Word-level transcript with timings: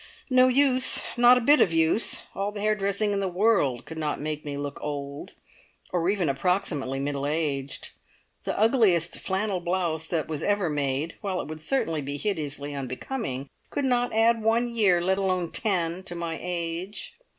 No 0.31 0.47
use! 0.47 1.03
Not 1.15 1.37
a 1.37 1.41
bit 1.41 1.61
of 1.61 1.71
use! 1.71 2.23
All 2.33 2.51
the 2.51 2.59
hair 2.59 2.73
dressing 2.73 3.11
in 3.11 3.19
the 3.19 3.27
world 3.27 3.85
could 3.85 3.99
not 3.99 4.19
make 4.19 4.43
me 4.43 4.57
look 4.57 4.81
old, 4.81 5.35
or 5.93 6.09
even 6.09 6.27
approximately 6.27 6.99
middle 6.99 7.27
aged. 7.27 7.91
The 8.43 8.57
ugliest 8.57 9.19
flannel 9.19 9.59
blouse 9.59 10.07
that 10.07 10.27
was 10.27 10.41
ever 10.41 10.71
made, 10.71 11.17
while 11.21 11.39
it 11.39 11.47
would 11.47 11.61
certainly 11.61 12.01
be 12.01 12.17
hideously 12.17 12.73
unbecoming, 12.73 13.47
could 13.69 13.85
not 13.85 14.11
add 14.11 14.41
one 14.41 14.73
year, 14.73 15.01
let 15.01 15.19
alone 15.19 15.51
ten, 15.51 16.01
to 16.05 16.15
my 16.15 16.39
age. 16.41 17.19